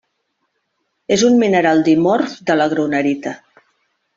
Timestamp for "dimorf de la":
1.91-2.69